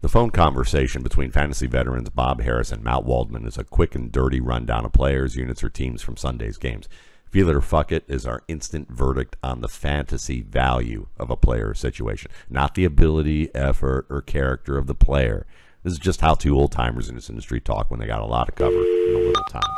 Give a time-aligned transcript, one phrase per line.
[0.00, 4.12] The phone conversation between fantasy veterans Bob Harris and Matt Waldman is a quick and
[4.12, 6.88] dirty rundown of players, units, or teams from Sunday's games.
[7.32, 11.36] Feel it or fuck it is our instant verdict on the fantasy value of a
[11.36, 15.48] player situation, not the ability, effort, or character of the player.
[15.82, 18.26] This is just how two old timers in this industry talk when they got a
[18.26, 19.74] lot of cover in a little time.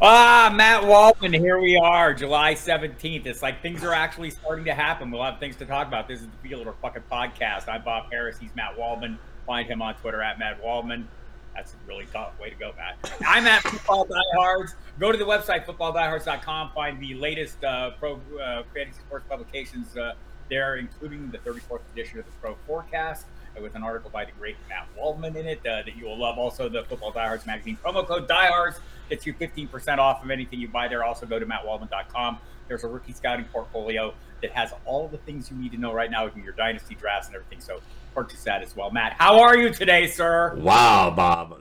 [0.00, 3.26] Ah, Matt Waldman, here we are, July 17th.
[3.26, 5.10] It's like things are actually starting to happen.
[5.10, 6.06] We'll have things to talk about.
[6.06, 7.68] This is the Feel It or Fucking podcast.
[7.68, 8.38] I'm Bob Harris.
[8.38, 9.18] He's Matt Waldman.
[9.44, 11.08] Find him on Twitter at Matt Waldman.
[11.52, 13.12] That's a really tough way to go, Matt.
[13.26, 14.76] I'm at Football Diehards.
[15.00, 16.70] Go to the website, footballdiehards.com.
[16.76, 20.12] Find the latest uh, pro uh, fantasy sports publications uh,
[20.48, 23.26] there, including the 34th edition of the Pro Forecast
[23.60, 26.38] with an article by the great Matt Waldman in it uh, that you will love.
[26.38, 28.78] Also, the Football Diehards magazine promo code Diehards
[29.08, 31.04] gets you 15% off of anything you buy there.
[31.04, 32.38] Also, go to mattwaldman.com.
[32.68, 36.10] There's a rookie scouting portfolio that has all the things you need to know right
[36.10, 37.60] now in your dynasty drafts and everything.
[37.60, 37.80] So
[38.14, 38.90] purchase that as well.
[38.90, 40.54] Matt, how are you today, sir?
[40.56, 41.60] Wow, Bob,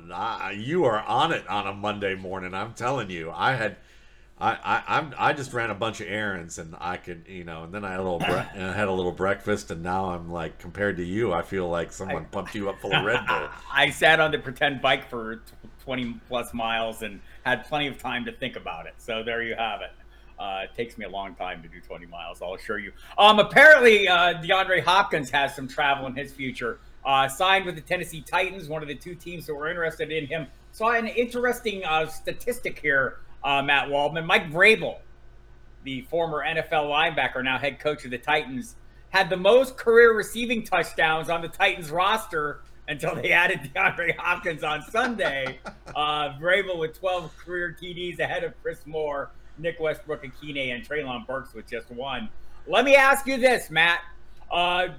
[0.55, 2.53] you are on it on a Monday morning.
[2.53, 3.77] I'm telling you, I had
[4.39, 7.63] I, I I'm I just ran a bunch of errands and I could you know
[7.63, 10.11] and then I had a little bre- and I had a little breakfast and now
[10.11, 13.03] I'm like compared to you I feel like someone I, pumped you up full of
[13.03, 13.47] Red Bull.
[13.73, 15.41] I sat on the pretend bike for
[15.87, 18.93] 20 plus miles and had plenty of time to think about it.
[18.97, 19.91] So there you have it.
[20.37, 22.91] Uh, it takes me a long time to do 20 miles, I'll assure you.
[23.17, 26.79] Um, apparently, uh, DeAndre Hopkins has some travel in his future.
[27.05, 30.27] Uh, signed with the Tennessee Titans, one of the two teams that were interested in
[30.27, 30.47] him.
[30.73, 34.25] Saw an interesting uh, statistic here uh, Matt Waldman.
[34.25, 34.97] Mike Vrabel,
[35.85, 38.75] the former NFL linebacker, now head coach of the Titans,
[39.11, 44.63] had the most career receiving touchdowns on the Titans roster until they added DeAndre Hopkins
[44.63, 45.59] on Sunday.
[45.95, 51.53] uh, Vrabel with 12 career TDs ahead of Chris Moore, Nick Westbrook-Ikhine, and Treylon Burks
[51.53, 52.29] with just one.
[52.65, 54.01] Let me ask you this, Matt.
[54.51, 54.89] Uh,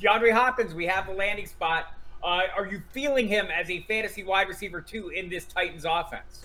[0.00, 1.94] DeAndre Hopkins, we have the landing spot.
[2.22, 6.44] Uh, are you feeling him as a fantasy wide receiver too in this Titans offense?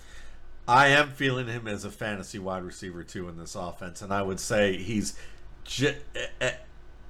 [0.68, 4.22] I am feeling him as a fantasy wide receiver too in this offense, and I
[4.22, 5.18] would say he's
[5.82, 5.94] eh,
[6.40, 6.52] eh,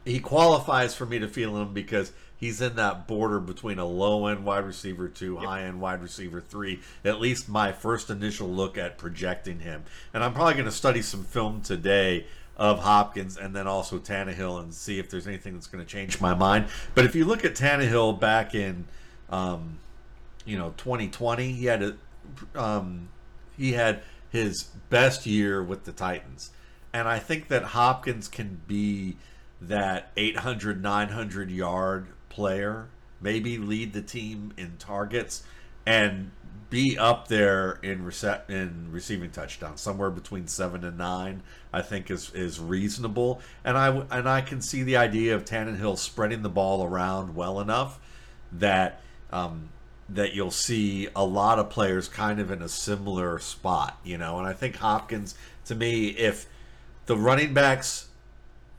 [0.04, 4.26] he qualifies for me to feel him because he's in that border between a low
[4.26, 5.44] end wide receiver two, yep.
[5.44, 6.80] high end wide receiver three.
[7.04, 11.02] At least my first initial look at projecting him, and I'm probably going to study
[11.02, 15.66] some film today of Hopkins and then also Tannehill and see if there's anything that's
[15.66, 16.66] going to change my mind.
[16.94, 18.86] But if you look at Tannehill back in,
[19.30, 19.78] um,
[20.44, 21.96] you know, 2020, he had a
[22.54, 23.08] um,
[23.56, 26.50] he had his best year with the Titans.
[26.92, 29.16] And I think that Hopkins can be
[29.60, 32.88] that 800, 900 yard player,
[33.20, 35.42] maybe lead the team in targets
[35.84, 36.30] and
[36.70, 41.42] be up there in rece- in receiving touchdowns, somewhere between seven and nine.
[41.72, 45.98] I think is is reasonable, and I and I can see the idea of Tannehill
[45.98, 47.98] spreading the ball around well enough
[48.52, 49.00] that
[49.32, 49.70] um,
[50.08, 54.38] that you'll see a lot of players kind of in a similar spot, you know.
[54.38, 55.34] And I think Hopkins,
[55.66, 56.46] to me, if
[57.06, 58.08] the running backs,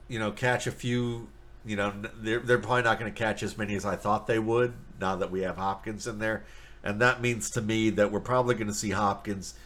[0.08, 1.30] you know, catch a few,
[1.66, 4.40] you know, they're, they're probably not going to catch as many as I thought they
[4.40, 6.44] would now that we have Hopkins in there.
[6.84, 9.54] And that means to me that we're probably going to see Hopkins–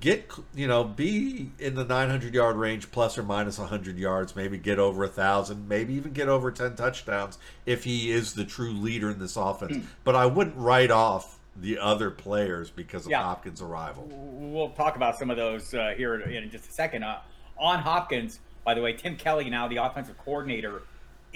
[0.00, 4.58] get you know be in the 900 yard range plus or minus 100 yards maybe
[4.58, 8.72] get over a thousand maybe even get over 10 touchdowns if he is the true
[8.72, 9.84] leader in this offense mm.
[10.04, 13.22] but i wouldn't write off the other players because of yeah.
[13.22, 17.18] hopkins arrival we'll talk about some of those uh, here in just a second uh,
[17.58, 20.82] on hopkins by the way tim kelly now the offensive coordinator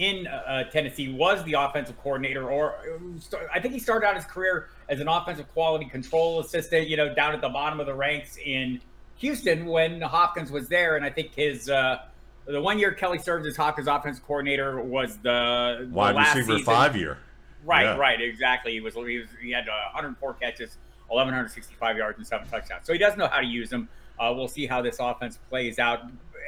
[0.01, 2.75] in uh, Tennessee was the offensive coordinator, or
[3.53, 7.15] I think he started out his career as an offensive quality control assistant, you know,
[7.15, 8.81] down at the bottom of the ranks in
[9.17, 10.97] Houston when Hopkins was there.
[10.97, 11.99] And I think his uh,
[12.47, 16.65] the one year Kelly served as Hopkins offensive coordinator was the, the wide receiver season.
[16.65, 17.19] five year.
[17.63, 17.97] Right, yeah.
[17.97, 18.73] right, exactly.
[18.73, 20.79] He was he was he had uh, 104 catches,
[21.09, 22.87] 1165 yards, and seven touchdowns.
[22.87, 23.87] So he does know how to use them.
[24.19, 26.05] Uh, we'll see how this offense plays out.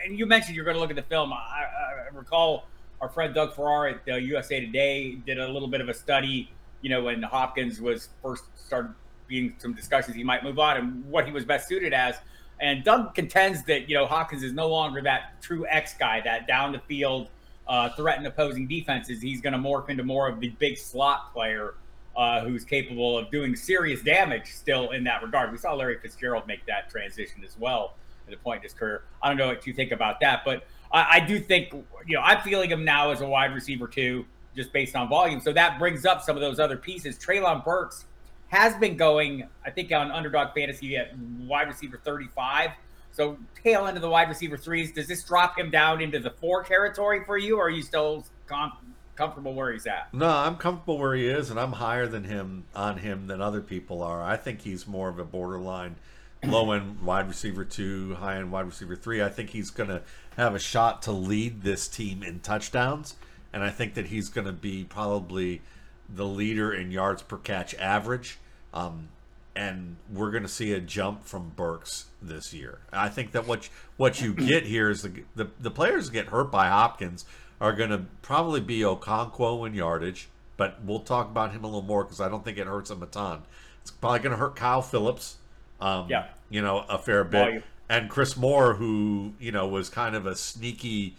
[0.07, 1.35] And you mentioned you're going to look at the film.
[1.35, 2.67] I, I recall
[3.03, 6.49] our friend Doug Farrar at uh, USA Today did a little bit of a study,
[6.83, 8.95] you know, when Hopkins was first started
[9.27, 12.15] being some discussions he might move on and what he was best suited as.
[12.61, 16.47] And Doug contends that, you know, Hopkins is no longer that true X guy, that
[16.47, 17.29] down the field,
[17.67, 19.21] uh, threaten opposing defenses.
[19.21, 21.75] He's going to morph into more of the big slot player
[22.15, 25.51] uh, who's capable of doing serious damage still in that regard.
[25.51, 27.95] We saw Larry Fitzgerald make that transition as well
[28.29, 29.03] at a point in his career.
[29.21, 31.73] I don't know what you think about that, but I, I do think
[32.07, 34.25] you know I'm feeling him now as a wide receiver too,
[34.55, 35.41] just based on volume.
[35.41, 37.19] So that brings up some of those other pieces.
[37.19, 38.05] Treylon Burks
[38.49, 42.71] has been going, I think, on underdog fantasy at wide receiver 35
[43.13, 44.93] So tail end of the wide receiver threes.
[44.93, 48.27] Does this drop him down into the four territory for you, or are you still
[48.47, 48.73] com-
[49.17, 50.13] comfortable where he's at?
[50.13, 53.63] No, I'm comfortable where he is, and I'm higher than him on him than other
[53.63, 54.23] people are.
[54.23, 55.97] I think he's more of a borderline
[56.45, 59.23] low end wide receiver two, high end wide receiver three.
[59.23, 60.03] I think he's going to
[60.37, 63.17] have a shot to lead this team in touchdowns,
[63.53, 65.63] and I think that he's going to be probably
[66.09, 68.39] the leader in yards per catch average.
[68.75, 69.09] Um,
[69.55, 72.79] and we're going to see a jump from Burks this year.
[72.93, 76.51] I think that what what you get here is the the, the players get hurt
[76.51, 77.25] by Hopkins
[77.61, 81.83] are going to probably be Okonkwo in yardage, but we'll talk about him a little
[81.83, 83.43] more because I don't think it hurts him a ton.
[83.83, 85.37] It's probably going to hurt Kyle Phillips,
[85.83, 90.15] um, yeah, you know, a fair bit, and Chris Moore, who you know was kind
[90.15, 91.17] of a sneaky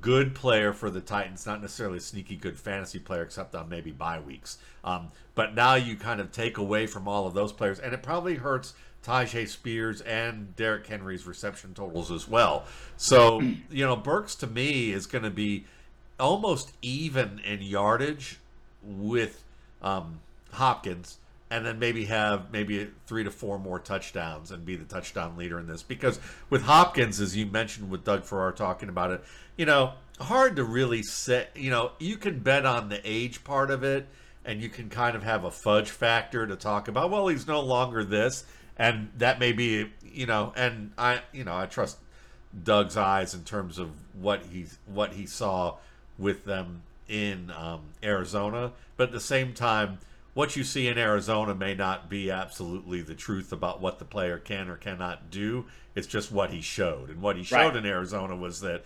[0.00, 3.90] good player for the Titans, not necessarily a sneaky good fantasy player, except on maybe
[3.90, 4.56] bye weeks.
[4.82, 8.02] Um, but now you kind of take away from all of those players, and it
[8.02, 8.72] probably hurts
[9.04, 12.64] Tyjae Spears and Derrick Henry's reception totals as well.
[12.96, 13.40] So,
[13.70, 15.66] you know, Burks to me is going to be
[16.18, 18.38] almost even in yardage
[18.82, 19.44] with
[19.82, 20.20] um,
[20.52, 21.18] Hopkins
[21.50, 25.58] and then maybe have maybe three to four more touchdowns and be the touchdown leader
[25.58, 25.82] in this.
[25.82, 29.24] Because with Hopkins, as you mentioned with Doug Farrar talking about it,
[29.56, 33.70] you know, hard to really say, You know, you can bet on the age part
[33.70, 34.06] of it,
[34.44, 37.10] and you can kind of have a fudge factor to talk about.
[37.10, 38.44] Well, he's no longer this,
[38.76, 41.98] and that may be, you know, and I, you know, I trust
[42.62, 45.76] Doug's eyes in terms of what he's what he saw
[46.18, 49.98] with them in um, Arizona, but at the same time
[50.34, 54.38] what you see in Arizona may not be absolutely the truth about what the player
[54.38, 55.64] can or cannot do.
[55.94, 57.10] It's just what he showed.
[57.10, 57.76] And what he showed right.
[57.76, 58.84] in Arizona was that,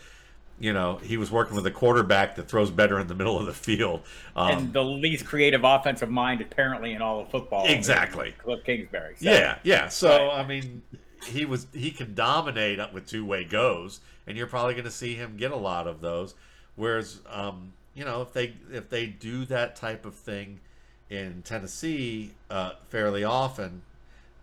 [0.58, 3.46] you know, he was working with a quarterback that throws better in the middle of
[3.46, 4.02] the field.
[4.34, 7.66] Um, and the least creative offensive mind, apparently, in all of football.
[7.66, 8.34] Exactly.
[8.38, 9.16] Cliff Kingsbury.
[9.18, 9.30] So.
[9.30, 9.88] Yeah, yeah.
[9.88, 10.40] So, right.
[10.40, 10.82] I mean,
[11.26, 15.14] he was he can dominate with two way goes, and you're probably going to see
[15.16, 16.34] him get a lot of those.
[16.76, 20.60] Whereas, um, you know, if they if they do that type of thing–
[21.10, 23.82] in Tennessee uh, fairly often.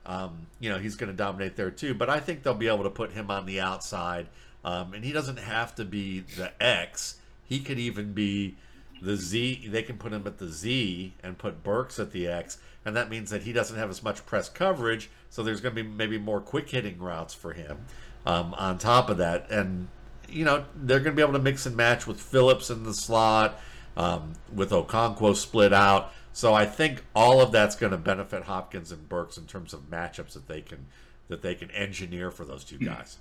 [0.06, 1.94] Um, you know, he's going to dominate there too.
[1.94, 4.27] But I think they'll be able to put him on the outside.
[4.63, 7.15] Um, and he doesn't have to be the X.
[7.44, 8.56] He could even be
[9.01, 9.67] the Z.
[9.67, 12.57] They can put him at the Z and put Burks at the X.
[12.85, 15.09] And that means that he doesn't have as much press coverage.
[15.29, 17.85] So there's going to be maybe more quick hitting routes for him
[18.25, 19.50] um, on top of that.
[19.51, 19.88] And,
[20.27, 22.94] you know, they're going to be able to mix and match with Phillips in the
[22.94, 23.59] slot,
[23.95, 26.13] um, with Okonkwo split out.
[26.33, 29.89] So I think all of that's going to benefit Hopkins and Burks in terms of
[29.89, 30.85] matchups that they can
[31.27, 32.85] that they can engineer for those two hmm.
[32.85, 33.17] guys.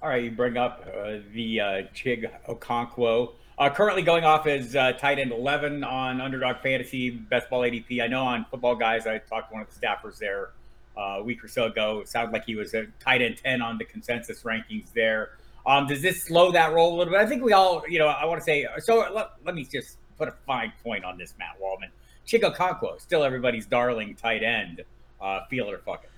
[0.00, 1.64] All right, you bring up uh, the uh,
[1.94, 3.32] Chig Okonkwo.
[3.58, 8.00] Uh, currently going off as uh, tight end 11 on Underdog Fantasy Best Ball ADP.
[8.00, 10.50] I know on Football Guys, I talked to one of the staffers there
[10.96, 11.98] uh, a week or so ago.
[11.98, 15.30] It sounded like he was a tight end 10 on the consensus rankings there.
[15.66, 17.20] Um, does this slow that roll a little bit?
[17.20, 19.98] I think we all, you know, I want to say, so let, let me just
[20.16, 21.90] put a fine point on this, Matt Waldman.
[22.28, 24.84] Chig Okonkwo, still everybody's darling tight end.
[25.20, 26.10] Uh, feel it or fuck it.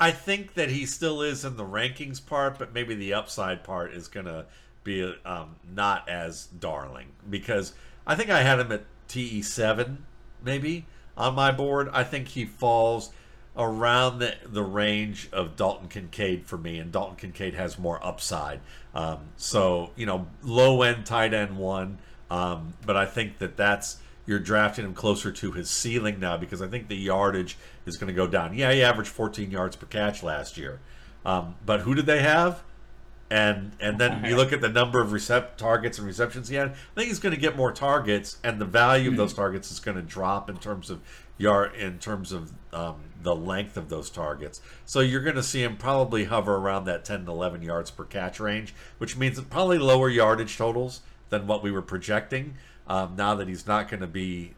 [0.00, 3.94] I think that he still is in the rankings part, but maybe the upside part
[3.94, 4.46] is going to
[4.82, 7.72] be um, not as darling because
[8.04, 9.98] I think I had him at TE7
[10.42, 10.86] maybe
[11.16, 11.88] on my board.
[11.92, 13.12] I think he falls
[13.56, 18.60] around the, the range of Dalton Kincaid for me, and Dalton Kincaid has more upside.
[18.94, 21.98] Um, so, you know, low end tight end one,
[22.28, 26.62] um, but I think that that's you're drafting him closer to his ceiling now because
[26.62, 28.54] I think the yardage is going to go down.
[28.54, 30.80] Yeah, he averaged 14 yards per catch last year,
[31.24, 32.62] um, but who did they have?
[33.30, 36.70] And and then you look at the number of recept targets and receptions he had.
[36.70, 39.80] I think he's going to get more targets, and the value of those targets is
[39.80, 41.00] going to drop in terms of
[41.38, 44.60] yard in terms of um, the length of those targets.
[44.84, 48.04] So you're going to see him probably hover around that 10 to 11 yards per
[48.04, 51.00] catch range, which means probably lower yardage totals
[51.30, 52.54] than what we were projecting
[52.86, 54.54] um, now that he's not going to be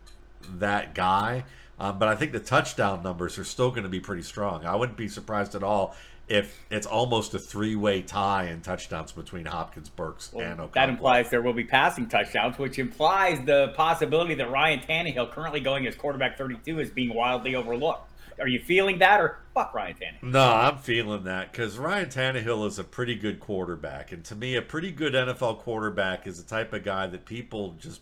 [0.59, 1.45] that guy.
[1.79, 4.65] Um, but I think the touchdown numbers are still going to be pretty strong.
[4.65, 5.97] I wouldn't be surprised at all
[6.29, 10.73] if it's almost a three-way tie in touchdowns between Hopkins, Burks, well, and Okonkwo.
[10.73, 15.61] That implies there will be passing touchdowns, which implies the possibility that Ryan Tannehill, currently
[15.61, 18.11] going as quarterback 32, is being wildly overlooked.
[18.41, 20.33] Are you feeling that, or fuck Ryan Tannehill?
[20.33, 24.57] No, I'm feeling that because Ryan Tannehill is a pretty good quarterback, and to me,
[24.57, 28.01] a pretty good NFL quarterback is the type of guy that people just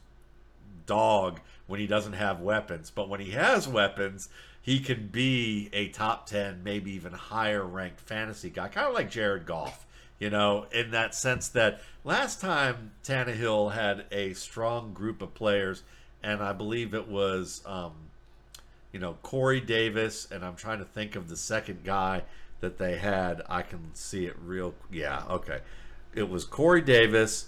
[0.92, 2.90] dog when he doesn't have weapons.
[2.90, 4.28] But when he has weapons,
[4.60, 9.10] he can be a top 10, maybe even higher ranked fantasy guy, kind of like
[9.10, 9.86] Jared Goff,
[10.18, 15.82] you know, in that sense that last time Tannehill had a strong group of players,
[16.22, 17.92] and I believe it was, um,
[18.92, 22.24] you know, Corey Davis, and I'm trying to think of the second guy
[22.60, 23.40] that they had.
[23.48, 24.74] I can see it real.
[24.92, 25.60] Yeah, okay.
[26.14, 27.46] It was Corey Davis,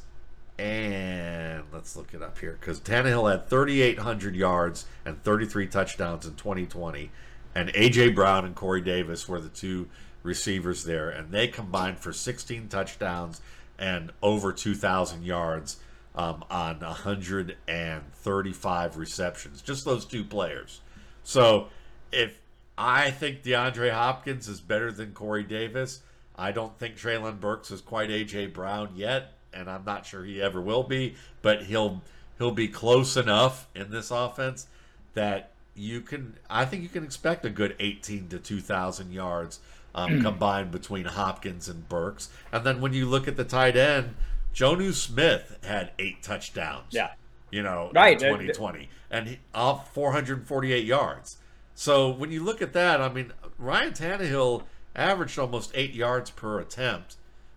[0.59, 6.35] and let's look it up here because Tannehill had 3,800 yards and 33 touchdowns in
[6.35, 7.11] 2020,
[7.55, 9.89] and AJ Brown and Corey Davis were the two
[10.23, 13.41] receivers there, and they combined for 16 touchdowns
[13.79, 15.79] and over 2,000 yards
[16.15, 19.63] um, on 135 receptions.
[19.63, 20.81] Just those two players.
[21.25, 21.69] So
[22.13, 22.39] if
[22.79, 26.01] I think DeAndre Hopkins is better than Corey Davis,
[26.37, 30.43] I don't think Treylon Burks is quite AJ Brown yet, and I'm not sure he
[30.43, 31.17] ever will be.
[31.43, 32.03] But he'll
[32.39, 34.67] he'll be close enough in this offense
[35.15, 36.37] that you can.
[36.49, 39.61] I think you can expect a good 18 to 2,000 yards
[39.95, 42.29] um, combined between Hopkins and Burks.
[42.53, 44.15] And then when you look at the tight end,
[44.55, 46.93] Jonnu Smith had eight touchdowns.
[46.93, 47.13] Yeah.
[47.51, 48.21] You know, right.
[48.21, 51.37] in 2020, and he, off 448 yards.
[51.77, 54.65] So when you look at that, I mean, Ryan Tannehill
[54.97, 57.17] averaged almost eight yards per attempt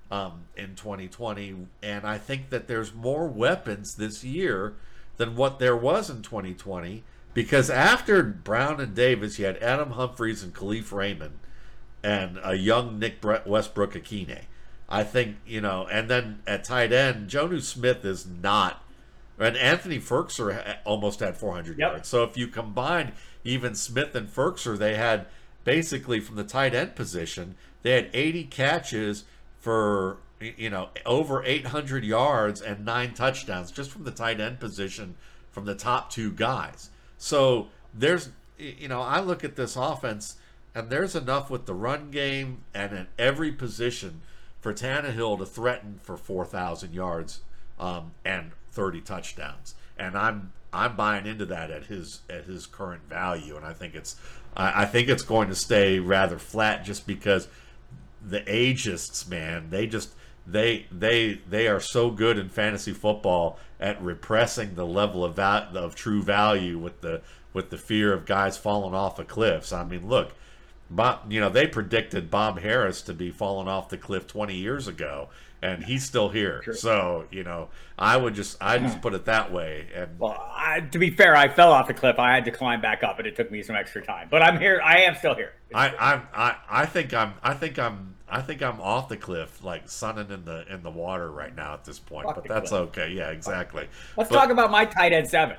[0.10, 4.76] um, in 2020, and I think that there's more weapons this year
[5.18, 10.42] than what there was in 2020 because after Brown and Davis, you had Adam Humphries
[10.42, 11.38] and Kalif Raymond
[12.04, 14.42] and a young Nick Westbrook Ikhine.
[14.90, 18.84] I think, you know, and then at tight end, Jonnu Smith is not,
[19.38, 21.92] and Anthony Firkser almost had 400 yep.
[21.92, 22.08] yards.
[22.08, 23.12] So if you combine
[23.44, 25.28] even Smith and Firkser, they had
[25.64, 29.26] basically from the tight end position, they had 80 catches
[29.60, 35.16] for, you know, over 800 yards and nine touchdowns just from the tight end position
[35.52, 36.90] from the top two guys.
[37.18, 40.38] So there's, you know, I look at this offense
[40.76, 44.22] and there's enough with the run game and at every position
[44.60, 47.42] for Tannehill to threaten for 4,000 yards
[47.80, 49.76] um, and 30 touchdowns.
[49.98, 53.96] And I'm I'm buying into that at his at his current value, and I think
[53.96, 54.16] it's
[54.56, 57.48] I, I think it's going to stay rather flat just because
[58.29, 60.13] the ageists, man, they just
[60.46, 65.75] they they they are so good in fantasy football at repressing the level of val-
[65.77, 67.22] of true value with the
[67.53, 69.74] with the fear of guys falling off of cliffs.
[69.74, 70.34] I mean, look,
[70.89, 74.88] Bob, you know, they predicted Bob Harris to be falling off the cliff 20 years
[74.88, 75.29] ago,
[75.62, 76.62] and he's still here.
[76.64, 76.74] Sure.
[76.74, 79.88] So, you know, I would just, I just put it that way.
[79.94, 82.20] And well, I, to be fair, I fell off the cliff.
[82.20, 84.28] I had to climb back up, and it took me some extra time.
[84.30, 84.82] But I'm here.
[84.84, 85.54] I am still here.
[85.74, 89.64] I, I'm, I, I think I'm, I think I'm, I think I'm off the cliff,
[89.64, 92.26] like sunning in the in the water right now at this point.
[92.26, 92.90] Fuck but that's cliff.
[92.90, 93.12] okay.
[93.12, 93.88] Yeah, exactly.
[94.18, 95.56] Let's but, talk about my tight end seven.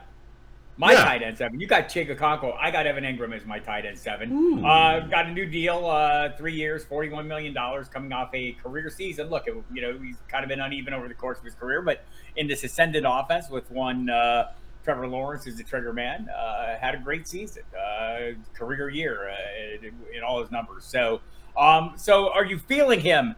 [0.78, 1.04] My yeah.
[1.04, 1.58] tight end seven.
[1.58, 2.56] You got Chig Okonkwo.
[2.56, 4.64] I got Evan Engram as my tight end seven.
[4.64, 8.88] Uh, got a new deal, uh, three years, forty-one million dollars, coming off a career
[8.88, 9.28] season.
[9.28, 11.82] Look, it, you know he's kind of been uneven over the course of his career,
[11.82, 12.04] but
[12.36, 14.52] in this ascendant offense with one uh,
[14.84, 19.84] Trevor Lawrence who's the trigger man, uh, had a great season, uh, career year uh,
[19.84, 20.84] in, in, all his numbers.
[20.84, 21.20] So,
[21.56, 23.34] um, so are you feeling him?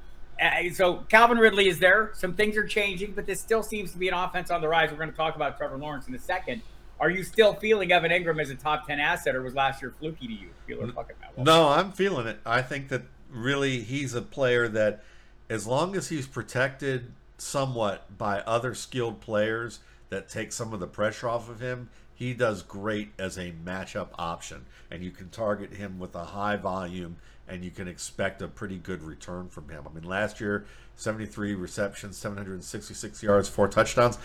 [0.73, 2.11] so Calvin Ridley is there.
[2.15, 4.91] Some things are changing, but this still seems to be an offense on the rise.
[4.91, 6.63] We're going to talk about Trevor Lawrence in a second.
[7.01, 9.95] Are you still feeling Evan Engram as a top ten asset, or was last year
[9.99, 10.51] fluky to you?
[10.67, 11.47] Feel fucking that well?
[11.47, 12.39] No, I'm feeling it.
[12.45, 15.03] I think that really he's a player that,
[15.49, 19.81] as long as he's protected somewhat by other skilled players
[20.11, 24.09] that take some of the pressure off of him, he does great as a matchup
[24.19, 27.17] option, and you can target him with a high volume,
[27.49, 29.85] and you can expect a pretty good return from him.
[29.89, 30.67] I mean, last year,
[30.97, 34.19] 73 receptions, 766 yards, four touchdowns.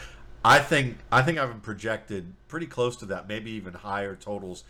[0.46, 4.64] I think I think I've projected pretty close to that, maybe even higher totals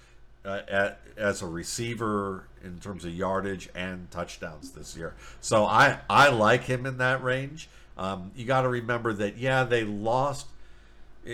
[0.45, 5.15] uh, at, as a receiver in terms of yardage and touchdowns this year.
[5.41, 7.67] So I I like him in that range.
[7.97, 10.47] Um, you got to remember that yeah they lost.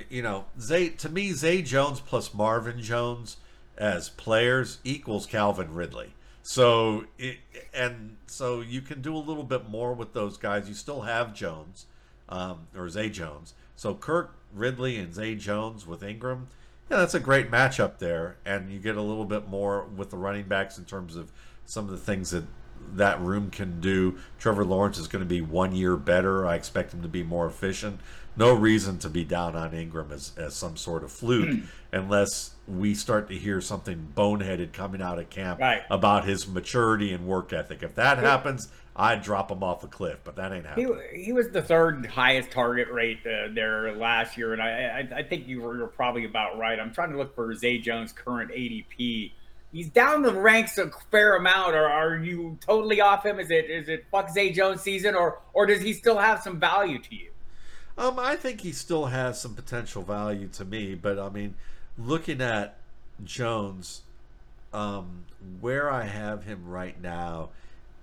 [0.10, 3.38] You know, Zay to me Zay Jones plus Marvin Jones
[3.78, 6.14] as players equals Calvin Ridley.
[6.42, 7.38] So it,
[7.76, 10.68] and so you can do a little bit more with those guys.
[10.68, 11.86] You still have Jones
[12.28, 16.46] um, or Zay Jones so Kirk Ridley and Zay Jones with Engram.
[16.90, 20.18] yeah, that's a great matchup there, and you get a little bit more with the
[20.18, 21.32] running backs in terms of
[21.66, 22.46] some of the things that
[22.94, 24.18] that room can do.
[24.40, 26.46] Trevor Lawrence is going to be one year better.
[26.46, 28.00] I expect him to be more efficient.
[28.36, 31.66] No reason to be down on Engram as, as some sort of fluke hmm.
[31.92, 35.84] unless we start to hear something boneheaded coming out of camp right.
[35.90, 37.84] about his maturity and work ethic.
[37.84, 41.00] If that happens, I'd drop him off a cliff, but that ain't happening.
[41.14, 45.20] He, he was the third highest target rate uh, there last year, and I, I,
[45.20, 46.78] I think you were, probably about right.
[46.78, 49.32] I'm trying to look for Zay Jones' current ADP.
[49.72, 51.76] He's down the ranks a fair amount.
[51.76, 53.40] Or are you totally off him?
[53.40, 56.60] Is it is it fuck Zay Jones season, or or does he still have some
[56.60, 57.32] value to you?
[57.98, 61.56] Um, I think he still has some potential value to me, but I mean,
[61.98, 62.78] looking at
[63.24, 64.02] Jones,
[64.74, 65.26] um,
[65.60, 67.50] where I have him right now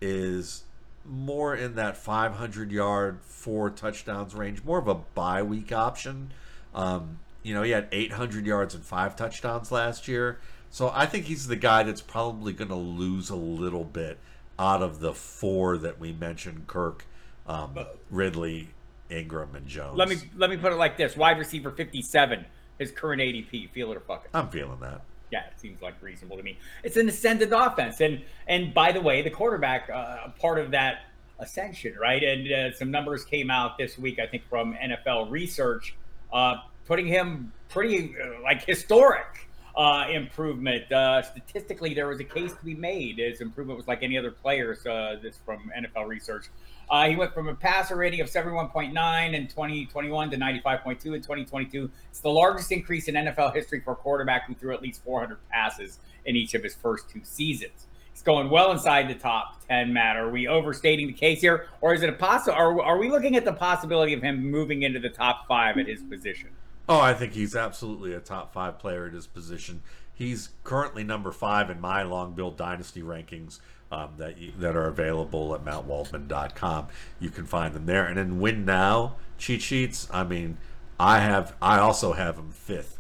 [0.01, 0.65] is
[1.09, 6.33] more in that 500 yard, four touchdowns range, more of a bye week option.
[6.75, 10.39] Um, you know, he had 800 yards and five touchdowns last year.
[10.71, 14.19] So I think he's the guy that's probably going to lose a little bit
[14.59, 17.07] out of the four that we mentioned Kirk,
[17.47, 17.79] um,
[18.11, 18.71] Ridley,
[19.11, 19.97] Engram, and Jones.
[19.97, 22.45] Let me let me put it like this: wide receiver 57,
[22.79, 23.71] his current ADP.
[23.71, 24.31] Feel it or fuck it.
[24.35, 25.03] I'm feeling that.
[25.31, 26.59] Yeah, it seems like reasonable to me.
[26.83, 31.01] It's an ascended offense, and and by the way, the quarterback uh, part of that
[31.39, 32.23] ascension, right?
[32.23, 35.95] And uh, some numbers came out this week, I think, from NFL Research,
[36.33, 36.57] uh,
[36.87, 40.91] putting him pretty uh, like historic uh, improvement.
[40.91, 43.19] Uh, statistically, there was a case to be made.
[43.19, 44.83] His improvement was like any other players.
[45.23, 46.47] This from NFL Research.
[46.91, 51.91] Uh, he went from a passer rating of 71.9 in 2021 to 95.2 in 2022.
[52.11, 55.39] It's the largest increase in NFL history for a quarterback who threw at least 400
[55.51, 57.87] passes in each of his first two seasons.
[58.13, 60.17] He's going well inside the top 10, Matt.
[60.17, 61.67] Are we overstating the case here?
[61.81, 62.57] Or is it a possible?
[62.57, 65.87] Are, are we looking at the possibility of him moving into the top five at
[65.87, 66.51] his position?
[66.89, 69.83] Oh, I think he's absolutely a top five player at his position.
[70.13, 74.87] He's currently number five in my long build dynasty rankings um, that you, that are
[74.87, 76.89] available at mattwaldman.com.
[77.21, 78.07] You can find them there.
[78.07, 80.09] And then win now cheat sheets.
[80.13, 80.59] I mean,
[81.01, 82.99] I have I also have him fifth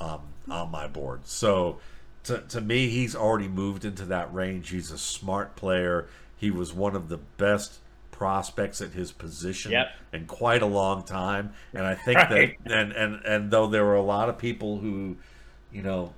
[0.00, 1.26] um, on my board.
[1.26, 1.78] So
[2.24, 4.70] to, to me, he's already moved into that range.
[4.70, 6.08] He's a smart player.
[6.36, 7.78] He was one of the best
[8.10, 9.88] prospects at his position Yep.
[10.12, 11.52] in quite a long time.
[11.72, 12.56] And I think Right.
[12.64, 15.16] that and, and and though there were a lot of people who,
[15.72, 16.12] you know,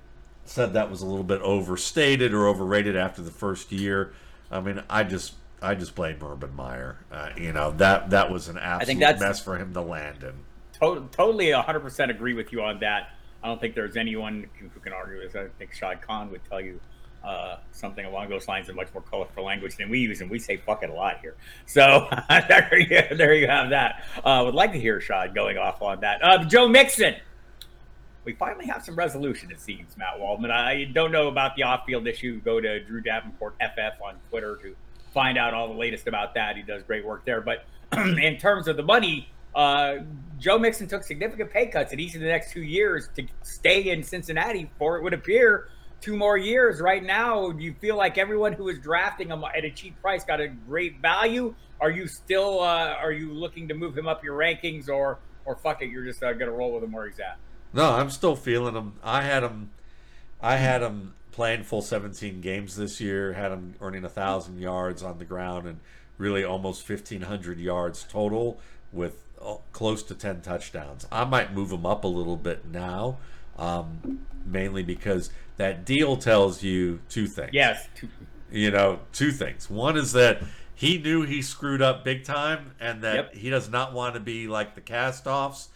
[0.49, 4.13] said that was a little bit overstated or overrated after the first year.
[4.51, 6.97] I mean, I just I just blame Urban Meyer.
[7.11, 10.33] Uh, you know that that was an absolute that's- mess for him to land in.
[10.79, 13.09] To- totally 100% agree with you on that.
[13.43, 15.35] I don't think there's anyone who can argue this.
[15.35, 16.79] I think Shad Khan would tell you
[17.23, 20.39] uh, something along those lines in much more colorful language than we use, and we
[20.39, 21.35] say fuck it a lot here.
[21.65, 24.05] So there, you, there you have that.
[24.23, 26.23] Uh, would like to hear Shad going off on that.
[26.23, 27.15] Uh, Joe Mixon.
[28.29, 30.51] We finally have some resolution, it seems, Matt Waldman.
[30.51, 32.39] I don't know about the off-field issue.
[32.41, 34.75] Go to Drew Davenport FF on Twitter to
[35.11, 36.55] find out all the latest about that.
[36.55, 37.41] He does great work there.
[37.41, 37.65] But
[37.97, 39.95] in terms of the money, uh,
[40.37, 43.89] Joe Mixon took significant pay cuts in each of the next two years to stay
[43.89, 46.81] in Cincinnati for it would appear two more years.
[46.81, 50.23] Right now, do you feel like everyone who is drafting him at a cheap price
[50.23, 51.55] got a great value?
[51.81, 55.55] Are you still uh, are you looking to move him up your rankings or or
[55.55, 57.39] fuck it, you're just uh, gonna roll with him where he's at?
[57.73, 58.93] No, I'm still feeling him.
[59.03, 59.69] I had him.
[60.41, 63.33] I had him playing full 17 games this year.
[63.33, 65.79] Had him earning a thousand yards on the ground and
[66.17, 68.59] really almost 1,500 yards total
[68.91, 71.07] with uh, close to 10 touchdowns.
[71.11, 73.17] I might move him up a little bit now,
[73.57, 77.51] um, mainly because that deal tells you two things.
[77.53, 77.87] Yes,
[78.51, 79.69] You know, two things.
[79.69, 80.41] One is that
[80.75, 83.35] he knew he screwed up big time and that Yep.
[83.35, 85.69] he does not want to be like the cast offs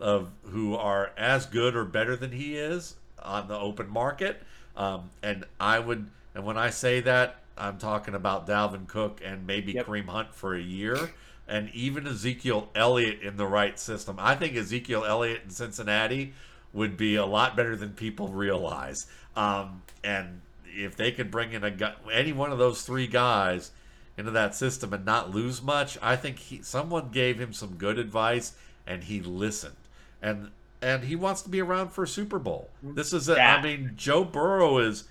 [0.00, 4.42] of who are as good or better than he is on the open market.
[4.76, 9.46] Um, and I would, and when I say that, I'm talking about Dalvin Cook and
[9.46, 9.86] maybe Yep.
[9.86, 11.10] Kareem Hunt for a year,
[11.46, 14.16] and even Ezekiel Elliott in the right system.
[14.18, 16.32] I think Ezekiel Elliott in Cincinnati
[16.72, 19.06] would be a lot better than people realize.
[19.36, 23.72] Um, and if they could bring in a any one of those three guys
[24.16, 27.98] into that system and not lose much, I think he, someone gave him some good
[27.98, 28.54] advice
[28.86, 29.74] and he listened.
[30.22, 30.50] And
[30.82, 32.70] and he wants to be around for a Super Bowl.
[32.84, 32.94] Mm-hmm.
[32.94, 33.56] This is a, Yeah.
[33.56, 35.04] I mean, Joe Burrow is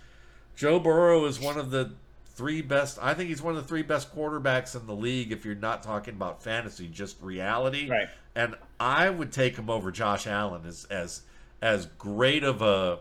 [0.56, 1.92] Joe Burrow is one of the
[2.26, 2.98] three best.
[3.02, 5.32] I think he's one of the three best quarterbacks in the league.
[5.32, 7.90] If you're not talking about fantasy, just reality.
[7.90, 8.08] Right.
[8.36, 11.22] And I would take him over Josh Allen as as
[11.62, 13.00] as great of a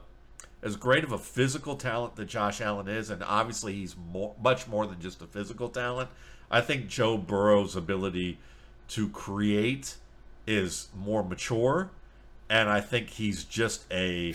[0.63, 4.67] as great of a physical talent that Josh Allen is, and obviously he's more, much
[4.67, 6.11] more than just a physical talent.
[6.51, 8.39] I think Joe Burrow's ability
[8.89, 9.97] to create
[10.47, 11.91] is more mature,
[12.51, 14.35] and I think he's just a,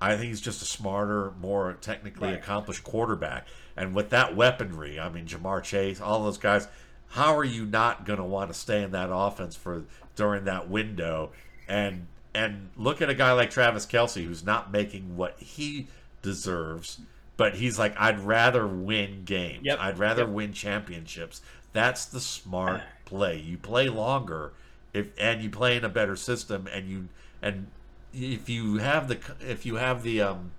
[0.00, 2.38] I think he's just a smarter, more technically Right.
[2.38, 3.46] accomplished quarterback.
[3.76, 6.68] And with that weaponry, I mean Ja'Marr Chase, all those guys,
[7.10, 9.84] how are you not going to want to stay in that offense for
[10.16, 11.30] during that window?
[11.68, 15.86] And and look at a guy like Travis Kelce who's not making what he
[16.20, 17.00] deserves,
[17.38, 19.64] but he's like, I'd rather win games.
[19.64, 19.78] Yep.
[19.80, 20.30] I'd rather Yep.
[20.30, 21.40] win championships.
[21.72, 23.38] That's the smart play.
[23.38, 24.52] You play longer,
[24.92, 27.08] if and you play in a better system, and you
[27.42, 27.68] and
[28.12, 30.52] if you have the if you have the um,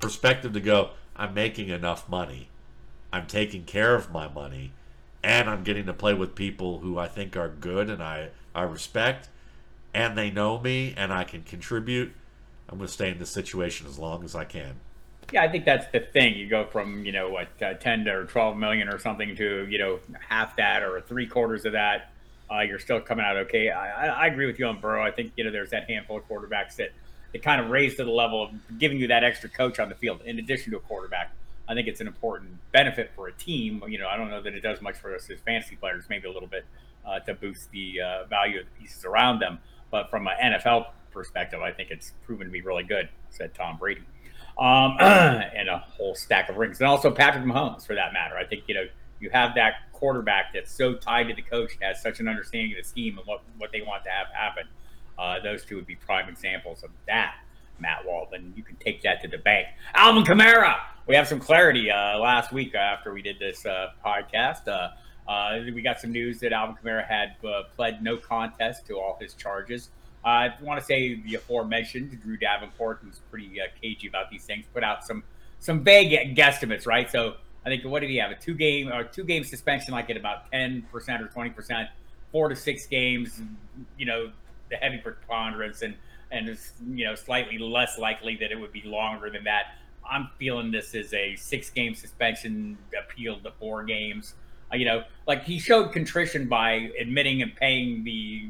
[0.00, 2.48] perspective to go, I'm making enough money,
[3.12, 4.72] I'm taking care of my money,
[5.22, 8.62] and I'm getting to play with people who I think are good and I I
[8.62, 9.28] respect,
[9.92, 12.12] and they know me and I can contribute.
[12.68, 14.76] I'm going to stay in this situation as long as I can.
[15.32, 16.34] Yeah, I think that's the thing.
[16.34, 19.78] You go from you know what uh, ten to twelve million or something to you
[19.78, 22.12] know half that or three quarters of that.
[22.54, 23.70] Uh, you're still coming out okay.
[23.70, 25.02] I, I, agree with you on Burrow.
[25.02, 26.90] I think you know there's that handful of quarterbacks that
[27.32, 29.94] it kind of raised to the level of giving you that extra coach on the
[29.94, 31.32] field in addition to a quarterback.
[31.66, 33.82] I think it's an important benefit for a team.
[33.88, 36.28] You know, I don't know that it does much for us as fantasy players, maybe
[36.28, 36.64] a little bit
[37.04, 39.58] uh, to boost the uh, value of the pieces around them.
[39.90, 43.78] But from an NFL perspective, I think it's proven to be really good, said Tom
[43.78, 44.02] Brady.
[44.58, 46.80] Um, and a whole stack of rings.
[46.80, 48.36] And also Patrick Mahomes, for that matter.
[48.36, 48.86] I think, you know,
[49.20, 52.78] you have that quarterback that's so tied to the coach has such an understanding of
[52.82, 54.64] the scheme and what, what they want to have happen.
[55.18, 57.36] Uh, those two would be prime examples of that.
[57.78, 58.52] Matt Waldman.
[58.56, 59.66] You can take that to the bank.
[59.94, 60.76] Alvin Kamara.
[61.06, 64.68] We have some clarity uh, last week after we did this uh, podcast.
[64.68, 64.90] Uh,
[65.30, 69.16] uh we got some news that Alvin Kamara had uh, pled no contest to all
[69.20, 69.90] his charges.
[70.24, 74.82] I want to say the aforementioned Drew Davenport, who's pretty cagey about these things, put
[74.82, 75.22] out some
[75.60, 77.10] some vague guesstimates, right?
[77.10, 78.30] So I think what did he have?
[78.30, 81.88] A two game or two game suspension, like at about ten percent or twenty percent,
[82.30, 83.40] four to six games.
[83.98, 84.32] You know,
[84.70, 85.94] the heavy preponderance and
[86.30, 89.76] and it's you know slightly less likely that it would be longer than that.
[90.08, 94.34] I'm feeling this is a six game suspension appealed to four games.
[94.72, 98.48] Uh, you know, like he showed contrition by admitting and paying the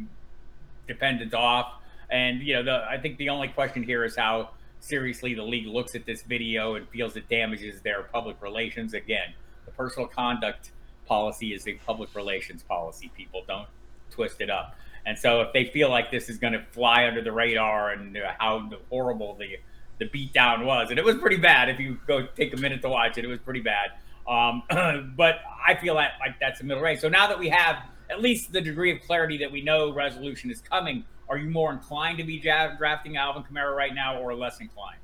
[0.89, 1.75] dependent off.
[2.11, 4.51] And you know, the, I think the only question here is how
[4.85, 8.95] seriously the league looks at this video and feels it damages their public relations.
[8.95, 9.33] Again,
[9.65, 10.73] the personal conduct
[11.07, 13.11] policy is a public relations policy.
[13.17, 13.69] People don't
[14.11, 14.77] twist it up.
[15.07, 18.17] And so if they feel like this is going to fly under the radar and
[18.39, 19.59] how horrible the
[20.01, 21.69] the beatdown was, and it was pretty bad.
[21.69, 23.93] If you go take a minute to watch it, it was pretty bad.
[24.27, 24.65] Um,
[25.17, 26.99] but I feel like, like that's a middle range.
[26.99, 27.77] So now that we have
[28.15, 31.73] at least the degree of clarity that we know resolution is coming, are you more
[31.73, 34.99] inclined to be drafting Alvin Kamara right now, or less inclined?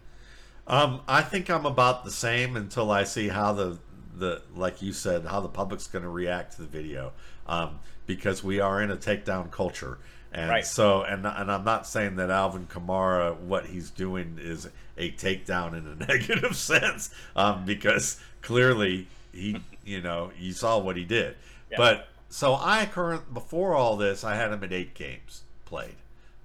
[0.67, 3.79] Um, I think I'm about the same until I see how the
[4.17, 7.13] the like you said how the public's going to react to the video.
[7.47, 9.99] Um, because we are in a takedown culture.
[10.33, 10.67] And right.
[10.67, 14.69] so, and and I'm not saying that Alvin Kamara, what he's doing is
[14.99, 20.97] a takedown in a negative sense, um, because clearly he, you know, you saw what
[20.97, 21.37] he did.
[21.71, 21.77] Yeah.
[21.79, 25.97] But so I current before all this, I had him at eight games played,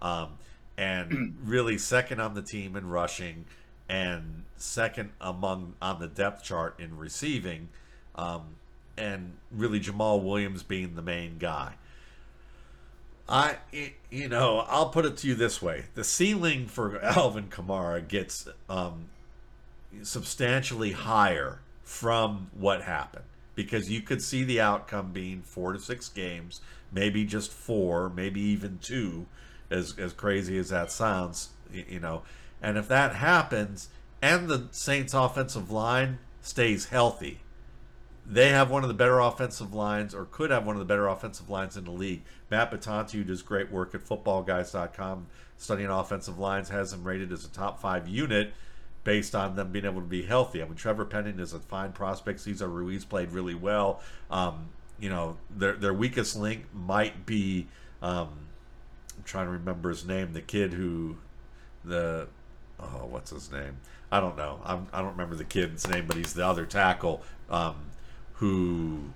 [0.02, 0.30] um,
[0.78, 3.46] and really second on the team in rushing,
[3.88, 7.70] and second among on the depth chart in receiving.
[8.16, 8.56] Um,
[8.98, 11.74] and really Jamaal Williams being the main guy.
[13.28, 13.58] I,
[14.10, 18.48] you know, I'll put it to you this way: the ceiling for Alvin Kamara gets
[18.70, 19.10] um,
[20.02, 26.10] substantially higher from what happened because you could see the outcome being four to six
[26.10, 29.26] games, maybe just four, maybe even two,
[29.72, 32.24] as as crazy as that sounds, you know.
[32.62, 33.90] And if that happens,
[34.22, 37.42] and the Saints' offensive line stays healthy,
[38.26, 41.08] they have one of the better offensive lines, or could have one of the better
[41.08, 42.24] offensive lines in the league.
[42.50, 47.50] Matt Bitonti, does great work at footballguys.com, studying offensive lines, has them rated as a
[47.50, 48.54] top five unit
[49.06, 50.62] based on them being able to be healthy.
[50.62, 52.42] I mean, Trevor Penning is a fine prospect.
[52.42, 54.02] Cesar Ruiz played really well.
[54.30, 54.68] Um,
[55.00, 57.68] you know, their their weakest link might be
[58.02, 58.30] um,
[59.18, 61.16] I'm trying to remember his name, the kid who
[61.86, 62.28] the
[62.80, 63.78] oh, what's his name?
[64.12, 64.60] I don't know.
[64.66, 67.24] I'm, I do not remember the kid's name, but he's the other tackle.
[67.50, 67.76] Um,
[68.34, 69.12] who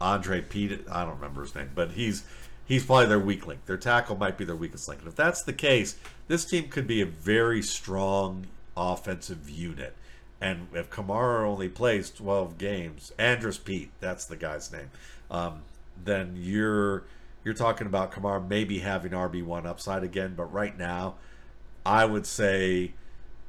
[0.00, 2.24] Andre Peat, I don't remember his name, but he's
[2.64, 3.64] he's probably their weak link.
[3.66, 5.00] Their tackle might be their weakest link.
[5.00, 5.96] And if that's the case,
[6.26, 8.46] this team could be a very strong
[8.78, 9.94] offensive unit.
[10.40, 14.90] And if Kamara only plays 12 games, Andrus Peat, that's the guy's name,
[15.30, 15.62] um,
[16.02, 17.04] then you're
[17.44, 20.34] you're talking about Kamara maybe having RB1 upside again.
[20.36, 21.14] But right now,
[21.84, 22.92] I would say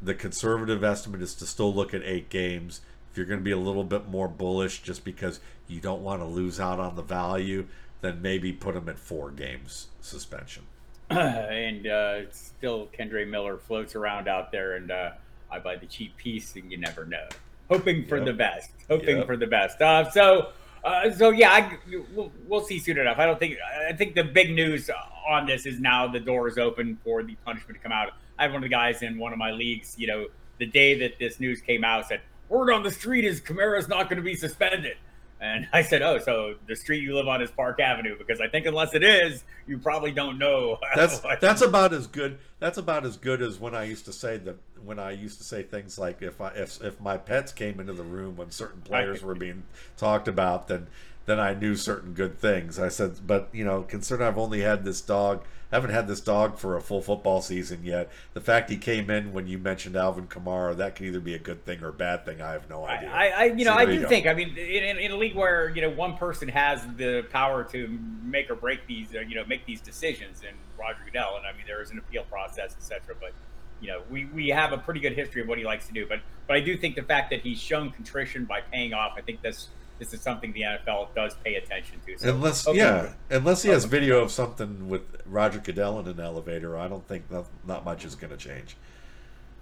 [0.02, 3.52] the conservative estimate is to still look at eight games if you're going to be
[3.52, 7.02] a little bit more bullish just because you don't want to lose out on the
[7.02, 7.66] value,
[8.02, 10.64] then maybe put him at four games suspension.
[11.18, 15.12] and uh, still, Kendre Miller floats around out there, and uh,
[15.52, 17.28] I buy the cheap piece, and you never know.
[17.70, 18.26] Hoping for yep.
[18.26, 18.70] the best.
[18.88, 19.26] Hoping yep.
[19.26, 19.82] for the best.
[19.82, 20.50] Uh, so,
[20.84, 21.78] uh, so yeah, I,
[22.14, 23.18] we'll, we'll see soon enough.
[23.18, 23.58] I don't think.
[23.90, 24.90] I think the big news
[25.28, 28.14] on this is now the door is open for the punishment to come out.
[28.38, 29.96] I have one of the guys in one of my leagues.
[29.98, 30.28] You know,
[30.60, 34.10] the day that this news came out, said word on the street is Kamara's not
[34.10, 34.98] going to be suspended.
[35.42, 38.48] And I said, "Oh, so the street you live on is Park Avenue because I
[38.48, 42.40] think unless it is, you probably don't know." That's that's about as good.
[42.60, 45.44] That's about as good as when I used to say that when I used to
[45.44, 48.82] say things like if I if if my pets came into the room when certain
[48.82, 49.64] players were being
[49.98, 50.88] talked about, then
[51.26, 52.80] then I knew certain good things.
[52.80, 56.58] I said, but you know, considering I've only had this dog haven't had this dog
[56.58, 58.12] for a full football season yet.
[58.34, 61.40] The fact he came in when you mentioned Alvin Kamara, that could either be a
[61.40, 62.42] good thing or a bad thing.
[62.42, 63.10] I have no idea.
[63.10, 64.26] I, I you know, So I do you think.
[64.26, 68.00] I mean, in, in a league where you know one person has the power to
[68.24, 71.52] make or break these, uh, you know, make these decisions, and Roger Goodell, and I
[71.52, 73.16] mean, there is an appeal process, etc.
[73.20, 73.34] But
[73.82, 76.06] you know, we, we have a pretty good history of what he likes to do.
[76.08, 79.22] But but I do think the fact that he's shown contrition by paying off, I
[79.22, 82.18] think this this is something the NFL does pay attention to.
[82.18, 82.78] So, Unless, okay.
[82.78, 87.06] yeah, unless he has video of something with Roger Goodell in an elevator, I don't
[87.08, 88.78] think not, not much is going to change.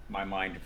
[0.09, 0.57] my mind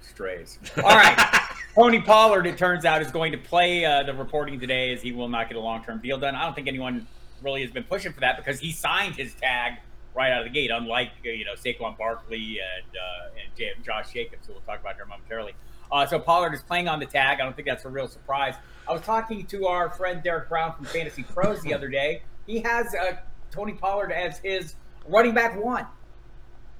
[0.00, 0.58] strays.
[0.76, 1.40] All right.
[1.74, 3.84] Tony Pollard, it turns out, is going to play.
[3.84, 6.34] Uh, the reporting today as he will not get a long term deal done.
[6.34, 7.06] I don't think anyone
[7.42, 9.78] really has been pushing for that because he signed his tag
[10.14, 14.12] right out of the gate, unlike uh, you know Saquon Barkley and uh, and Josh
[14.12, 15.54] Jacobs, who we'll talk about here momentarily.
[15.90, 17.40] Uh, so Pollard is playing on the tag.
[17.40, 18.54] I don't think that's a real surprise.
[18.88, 22.22] I was talking to our friend Derek Brown from Fantasy Pros the other day.
[22.46, 23.16] He has uh,
[23.50, 24.74] Tony Pollard as his
[25.06, 25.86] running back one.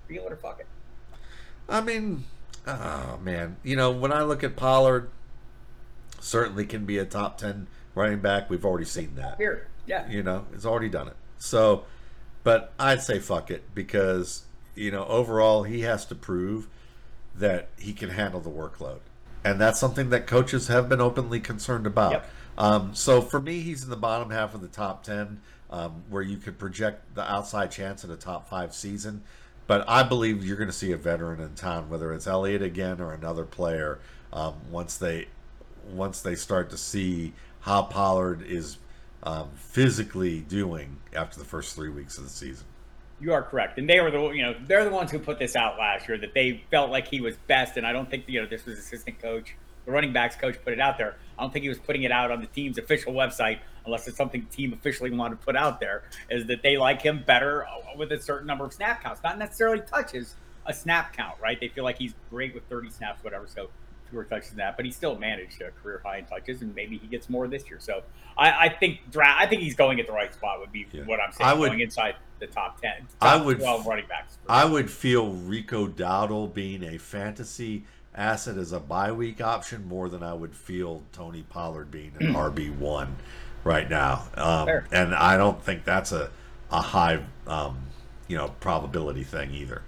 [0.09, 0.67] Feel it or fuck it.
[1.69, 2.25] I mean,
[2.67, 5.11] oh man, you know when I look at Pollard,
[6.21, 8.49] certainly can be a top ten running back.
[8.51, 9.37] We've already seen that.
[9.37, 10.09] Here, Yeah.
[10.09, 11.17] You know, it's already done it.
[11.39, 11.85] So,
[12.43, 16.69] but I'd say fuck it because you know overall he has to prove
[17.35, 19.01] that he can handle the workload,
[19.45, 22.13] and that's something that coaches have been openly concerned about.
[22.13, 22.31] Yep.
[22.59, 26.23] Um, so for me, he's in the bottom half of the top ten, um, where
[26.23, 29.23] you could project the outside chance at a top five season.
[29.67, 33.01] But I believe you're going to see a veteran in town, whether it's Elliott again
[33.01, 34.01] or another player,
[34.33, 35.29] um, once they
[35.91, 38.79] once they start to see how Pollard is
[39.23, 42.67] um, physically doing after the first three weeks of the season.
[43.21, 45.55] You are correct, and they were the you know they're the ones who put this
[45.55, 48.41] out last year that they felt like he was best, and I don't think you
[48.41, 49.55] know this was assistant coach,
[49.85, 51.17] the running backs coach put it out there.
[51.39, 54.17] I don't think he was putting it out on the team's official website unless it's
[54.17, 56.05] something the team officially wanted to put out there.
[56.31, 59.81] Is that they like him better with a certain number of snap counts, not necessarily
[59.81, 61.59] touches, a snap count, right?
[61.59, 63.47] They feel like he's great with 30 snaps, whatever.
[63.47, 63.71] So
[64.13, 66.99] fewer touches than that, but he still managed a career high in touches, and maybe
[66.99, 67.79] he gets more this year.
[67.81, 68.03] So
[68.39, 70.61] I, I think dra- I think he's going at the right spot.
[70.61, 71.03] Would be Yeah.
[71.03, 71.51] what I'm saying.
[71.51, 74.39] I would- going inside the top 10, top I would- 12 running backs.
[74.49, 80.09] I would feel Rico Dowdle being a fantasy asset as a bye week option more
[80.09, 83.17] than I would feel Tony Pollard being an RB one
[83.65, 84.25] right now.
[84.35, 86.31] Um, and I don't think that's a
[86.71, 87.79] a high um,
[88.29, 89.83] you know probability thing either.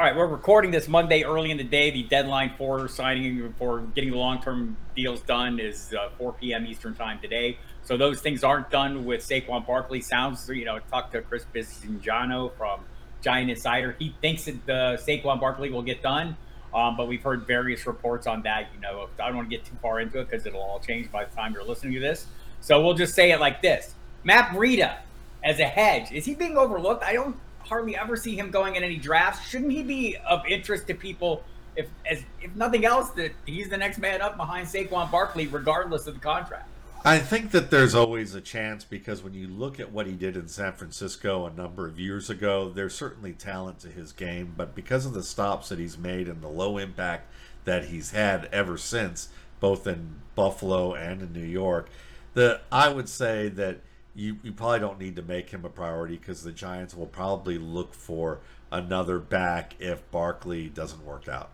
[0.00, 1.90] All right, we're recording this Monday early in the day.
[1.90, 6.64] The deadline for signing for getting the long-term deals done is uh, 4 p.m.
[6.64, 7.58] Eastern time today.
[7.82, 10.00] So those things aren't done with Saquon Barkley.
[10.00, 12.80] Sounds, you know, talked to Chris Bisingiano from
[13.20, 13.94] Giant Insider.
[13.98, 16.34] He thinks that the Saquon Barkley will get done,
[16.72, 18.68] um, but we've heard various reports on that.
[18.74, 21.12] You know, I don't want to get too far into it because it'll all change
[21.12, 22.26] by the time you're listening to this.
[22.62, 25.00] So we'll just say it like this: Matt Breida
[25.44, 27.04] as a hedge is he being overlooked?
[27.04, 27.36] I don't
[27.70, 29.48] hardly ever see him going in any drafts.
[29.48, 31.42] Shouldn't he be of interest to people?
[31.76, 36.06] If, as, if nothing else, that he's the next man up behind Saquon Barkley, regardless
[36.06, 36.68] of the contract.
[37.02, 40.36] I think that there's always a chance because when you look at what he did
[40.36, 44.74] in San Francisco a number of years ago, there's certainly talent to his game, but
[44.74, 47.32] because of the stops that he's made and the low impact
[47.64, 49.30] that he's had ever since,
[49.60, 51.88] both in Buffalo and in New York,
[52.34, 53.78] the I would say that
[54.14, 57.58] you, you probably don't need to make him a priority because the Giants will probably
[57.58, 58.40] look for
[58.72, 61.50] another back if Barkley doesn't work out.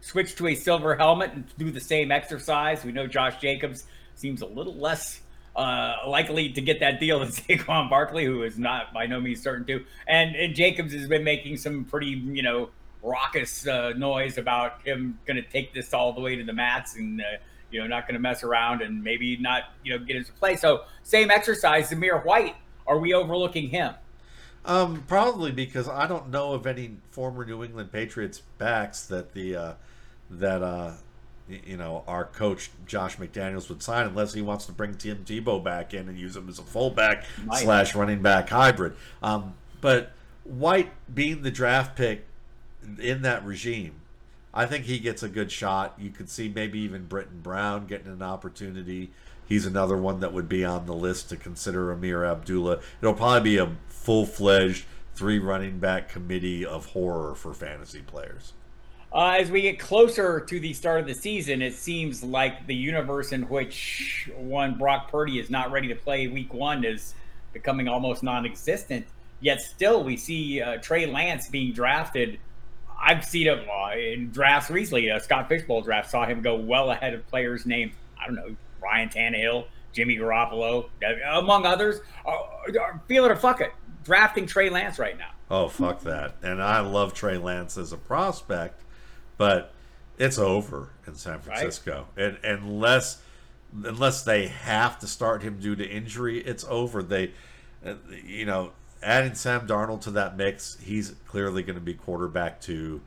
[0.00, 2.84] Switch to a silver helmet and do the same exercise.
[2.84, 3.84] We know Josh Jacobs
[4.14, 5.20] seems a little less
[5.54, 9.42] uh, likely to get that deal than Saquon Barkley, who is not by no means
[9.42, 9.84] certain to.
[10.06, 12.70] And, and Jacobs has been making some pretty, you know,
[13.02, 16.96] raucous uh, noise about him going to take this all the way to the mats
[16.96, 17.24] and, uh,
[17.70, 20.56] you know, not going to mess around and maybe not, you know, get into play.
[20.56, 22.56] So same exercise, Zamir White.
[22.86, 23.94] Are we overlooking him?
[24.64, 29.56] Um, probably because I don't know of any former New England Patriots backs that the
[29.56, 29.72] uh,
[30.30, 30.92] that uh,
[31.48, 35.62] you know our coach Josh McDaniels would sign unless he wants to bring Tim Tebow
[35.62, 37.58] back in and use him as a fullback Might.
[37.58, 38.94] slash running back hybrid.
[39.22, 40.12] Um, but
[40.44, 42.26] White being the draft pick
[43.00, 43.94] in that regime,
[44.52, 45.94] I think he gets a good shot.
[45.98, 49.12] You could see maybe even Brittain Brown getting an opportunity.
[49.46, 52.80] He's another one that would be on the list to consider Ameer Abdullah.
[53.00, 54.84] It'll probably be a full fledged
[55.14, 58.52] three running back committee of horror for fantasy players.
[59.12, 62.74] Uh, as we get closer to the start of the season, it seems like the
[62.74, 67.14] universe in which one Brock Purdy is not ready to play Week One is
[67.52, 69.04] becoming almost non-existent.
[69.40, 72.38] Yet still, we see uh, Trey Lance being drafted.
[73.00, 75.10] I've seen him uh, in drafts recently.
[75.10, 78.54] Uh, Scott Fishbowl draft saw him go well ahead of players named I don't know
[78.82, 80.88] Ryan Tannehill, Jimmy Garoppolo,
[81.32, 82.00] among others.
[82.26, 83.72] Uh, uh, feel it or fuck it.
[84.04, 85.30] drafting Trey Lance right now.
[85.50, 86.34] Oh fuck that!
[86.42, 88.82] And I love Trey Lance as a prospect,
[89.36, 89.72] but
[90.18, 92.06] it's over in San Francisco.
[92.16, 92.38] Right?
[92.44, 93.22] And unless
[93.84, 97.02] unless they have to start him due to injury, it's over.
[97.02, 97.32] They,
[97.84, 102.60] uh, you know, adding Sam Darnold to that mix, he's clearly going to be quarterback
[102.60, 103.00] two,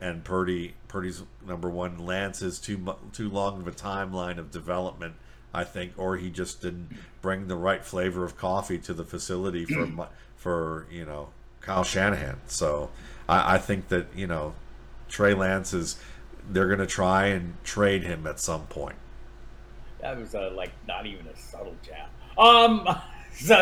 [0.00, 1.98] and Purdy Purdy's number one.
[1.98, 5.14] Lance is too too long of a timeline of development,
[5.52, 9.64] I think, or he just didn't bring the right flavor of coffee to the facility
[9.64, 12.40] for for you know Kyle Shanahan.
[12.46, 12.90] So
[13.28, 14.54] I, I think that you know
[15.08, 15.96] Trey Lance is
[16.50, 18.96] they're going to try and trade him at some point.
[20.00, 22.08] That was uh, like not even a subtle jab.
[22.38, 22.88] Um,
[23.44, 23.54] so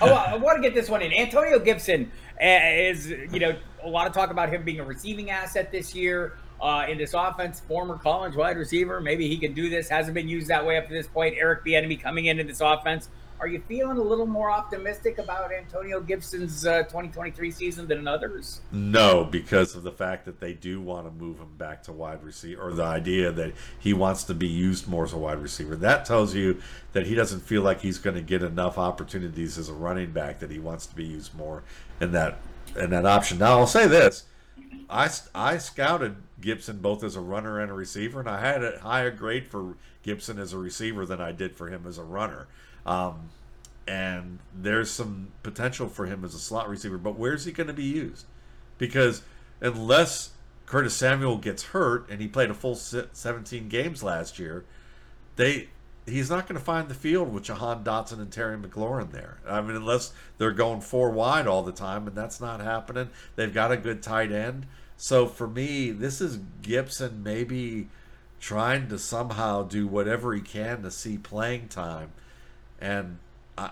[0.00, 1.12] I, want to get this one in.
[1.12, 5.30] Antonio Gibson uh, is, you know, a lot of talk about him being a receiving
[5.30, 7.60] asset this year uh, in this offense.
[7.60, 9.88] Former college wide receiver, maybe he can do this.
[9.88, 11.34] Hasn't been used that way up to this point.
[11.36, 13.08] Eric Bieniemy coming into this offense
[13.42, 18.60] are you feeling a little more optimistic about Antonio Gibson's uh, 2023 season than others?
[18.70, 22.22] No, because of the fact that they do want to move him back to wide
[22.22, 25.74] receiver, or the idea that he wants to be used more as a wide receiver.
[25.74, 29.68] That tells you that he doesn't feel like he's going to get enough opportunities as
[29.68, 31.64] a running back that he wants to be used more
[32.00, 32.38] in that
[32.76, 33.38] in that option.
[33.38, 34.22] Now, I'll say this:
[34.88, 38.78] I I scouted Gibson both as a runner and a receiver, and I had a
[38.80, 42.46] higher grade for Gibson as a receiver than I did for him as a runner.
[42.84, 43.30] Um,
[43.86, 47.72] and there's some potential for him as a slot receiver, but where's he going to
[47.72, 48.26] be used?
[48.78, 49.22] Because
[49.60, 50.30] unless
[50.66, 54.64] Curtis Samuel gets hurt and he played a full 17 games last year,
[55.36, 55.68] they
[56.06, 59.38] he's not going to find the field with Jahan Dotson and Terry McLaurin there.
[59.46, 63.10] I mean, unless they're going four wide all the time, and that's not happening.
[63.36, 64.66] They've got a good tight end.
[65.02, 67.88] So for me, this is Gibson maybe
[68.38, 72.12] trying to somehow do whatever he can to see playing time
[72.80, 73.18] and
[73.58, 73.70] I,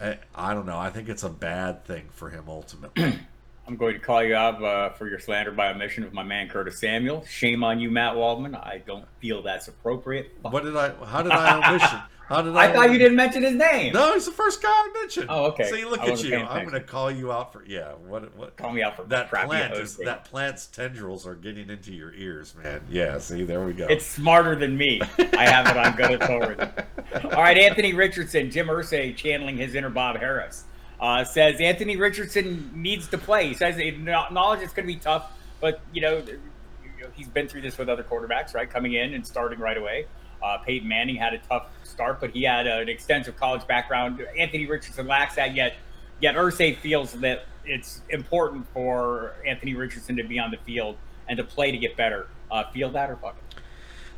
[0.00, 0.76] I, I don't know.
[0.76, 3.20] I think it's a bad thing for him ultimately.
[3.68, 6.48] I'm going to call you out uh, for your slander by omission of my man
[6.48, 7.24] Curtis Samuel.
[7.26, 8.56] Shame on you, Matt Waldman.
[8.56, 10.32] I don't feel that's appropriate.
[10.42, 10.94] What did I?
[11.04, 12.00] How did I omission?
[12.32, 12.64] How did I?
[12.64, 13.92] I thought you didn't mention his name.
[13.92, 15.26] No, he's the first guy I mentioned.
[15.28, 15.70] Oh, okay.
[15.70, 16.36] See, look at you.
[16.36, 17.92] I'm going to call you out for yeah.
[17.92, 18.34] What?
[18.34, 18.56] What?
[18.56, 19.74] Call me out for that plant.
[19.74, 22.80] Is, that plant's tendrils are getting into your ears, man.
[22.88, 23.18] Yeah.
[23.18, 23.86] See, there we go.
[23.86, 25.02] It's smarter than me.
[25.18, 26.62] I have it on good authority.
[27.24, 30.64] All right, Anthony Richardson, Jim Irsay channeling his inner Bob Harris.
[30.98, 33.48] Uh, says Anthony Richardson needs to play.
[33.48, 36.22] He says knowledge it's going to be tough, but you know
[37.12, 38.70] he's been through this with other quarterbacks, right?
[38.70, 40.06] Coming in and starting right away.
[40.42, 44.24] Uh, Peyton Manning had a tough start, but he had an extensive college background.
[44.38, 45.74] Anthony Richardson lacks that yet.
[46.20, 50.96] Yet Irsay feels that it's important for Anthony Richardson to be on the field
[51.28, 52.28] and to play to get better.
[52.50, 53.62] Uh, feel that or fuck it?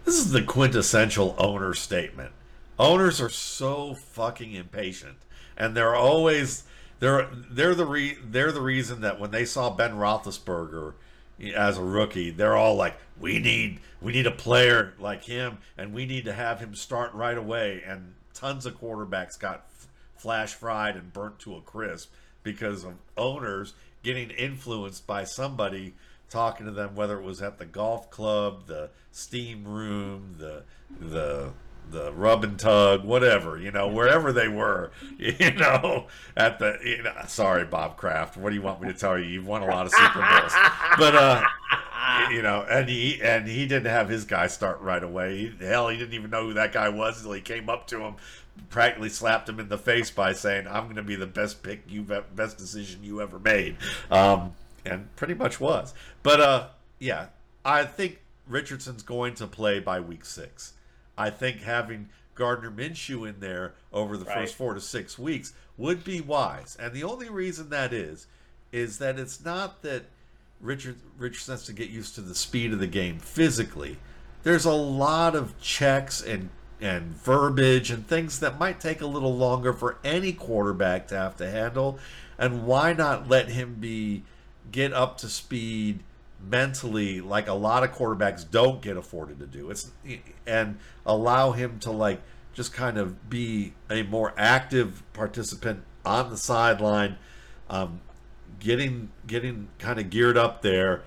[0.04, 2.32] This is the quintessential owner statement.
[2.78, 5.16] Owners are so fucking impatient,
[5.56, 6.64] and they're always
[6.98, 10.94] they're they're the re, they're the reason that when they saw Ben Roethlisberger
[11.54, 15.92] as a rookie, they're all like, "We need we need a player like him, and
[15.92, 20.54] we need to have him start right away." And tons of quarterbacks got f- flash
[20.54, 25.94] fried and burnt to a crisp because of owners getting influenced by somebody
[26.30, 30.62] talking to them, whether it was at the golf club, the steam room, the
[31.00, 31.52] the
[31.90, 37.02] the rub and tug, whatever, you know, wherever they were, you know, at the, you
[37.02, 39.24] know, sorry, Bob Kraft, what do you want me to tell you?
[39.24, 40.52] You've won a lot of Super Bowls,
[40.98, 41.42] but, uh,
[42.30, 45.38] you know, and he, and he didn't have his guy start right away.
[45.38, 48.00] He, hell, he didn't even know who that guy was until he came up to
[48.00, 48.16] him,
[48.70, 51.82] practically slapped him in the face by saying, I'm going to be the best pick
[51.88, 53.76] you've, best decision you ever made.
[54.10, 56.68] Um, and pretty much was, but, uh,
[56.98, 57.26] yeah,
[57.64, 60.74] I think Richardson's going to play by week six.
[61.16, 64.38] I think having Gardner Minshew in there over the right.
[64.38, 66.76] first four to six weeks would be wise.
[66.80, 68.26] And the only reason that is,
[68.72, 70.04] is that it's not that
[70.60, 73.98] Richard Richardson has to get used to the speed of the game physically.
[74.42, 76.50] There's a lot of checks and
[76.80, 81.36] and verbiage and things that might take a little longer for any quarterback to have
[81.36, 81.98] to handle.
[82.36, 84.24] And why not let him be
[84.72, 86.00] get up to speed
[86.48, 89.70] mentally like a lot of quarterbacks don't get afforded to do.
[89.70, 89.90] It's
[90.46, 92.20] and allow him to like
[92.52, 97.16] just kind of be a more active participant on the sideline,
[97.68, 98.00] um,
[98.60, 101.02] getting getting kind of geared up there,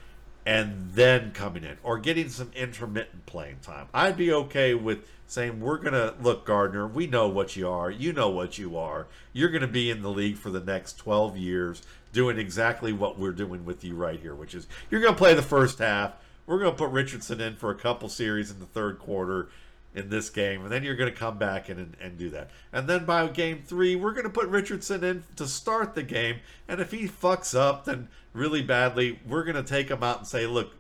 [0.46, 3.88] and then coming in or getting some intermittent playing time.
[3.94, 6.88] I'd be okay with saying we're gonna look Gardner.
[6.88, 7.92] We know what you are.
[7.92, 9.08] You know what you are.
[9.34, 11.82] You're gonna be in the league for the next 12 years
[12.18, 15.36] doing exactly what we're doing with you right here, which is you're going to play
[15.36, 16.14] the first half.
[16.48, 19.50] We're going to put Richardson in for a couple series in the third quarter.
[19.94, 22.50] in this game, and then you're going to come back in and, and do that.
[22.72, 26.38] And then by game three, we're going to put Richardson in to start the game.
[26.68, 30.28] And if he fucks up, then really badly, we're going to take him out and
[30.28, 30.74] say, look,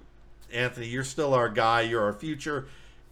[0.53, 1.81] Anthony, you're still our guy.
[1.81, 2.67] You're our future.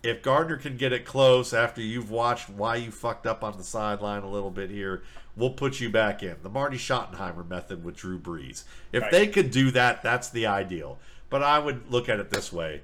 [0.06, 3.64] If Gardner can get it close after you've watched why you fucked up on the
[3.64, 5.04] sideline a little bit here,
[5.36, 6.36] we'll put you back in.
[6.44, 8.64] The Marty Schottenheimer method with Drew Brees.
[8.92, 9.12] If Right.
[9.12, 11.00] they could do that, that's the ideal.
[11.30, 12.82] But I would look at it this way: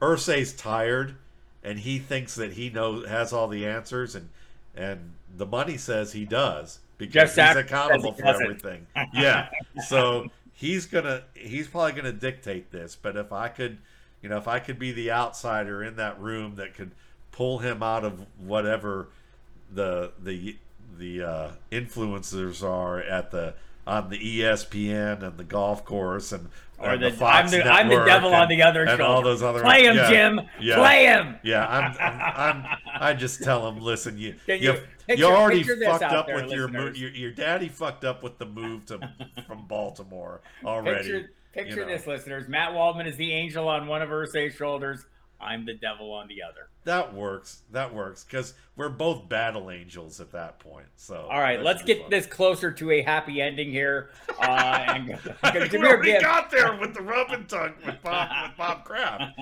[0.00, 1.16] Irsay's tired,
[1.62, 4.30] and he thinks that he knows has all the answers, and
[4.74, 8.42] and the money says he does because Jeff he's accountable he for doesn't.
[8.42, 8.86] everything.
[9.12, 9.48] Yeah,
[9.86, 12.96] so he's gonna he's probably gonna dictate this.
[12.96, 13.78] But if I could,
[14.24, 16.92] you know, if I could be the outsider in that room that could
[17.30, 19.08] pull him out of whatever
[19.70, 20.56] the the
[20.98, 23.52] the uh, influencers are at the
[23.86, 26.48] on the ESPN and the golf course and
[26.78, 29.02] Or and the, Fox I'm the I'm the devil on the other and shoulder.
[29.04, 30.40] all those other Play him, yeah, Jim.
[30.58, 30.76] yeah.
[30.76, 31.36] Play him.
[31.42, 35.62] Yeah, I'm, I'm, I'm, I just tell them, listen, you, Can you, you- you, already
[35.62, 38.98] fucked up there, with your, your, your daddy fucked up with the move to
[39.46, 40.96] from Baltimore already.
[41.12, 41.92] Picture, picture you know.
[41.96, 42.48] this, listeners.
[42.48, 45.06] Matt Waldman is the angel on one of Irsay's shoulders.
[45.40, 46.68] I'm the devil on the other.
[46.84, 47.62] That works.
[47.70, 50.86] That works because we're both battle angels at that point.
[50.96, 52.10] So All right, let's get fun.
[52.10, 54.10] this closer to a happy ending here.
[54.40, 55.06] Uh, and
[55.72, 59.38] we already got there with the rub and tug with Bob with Bob Kraft.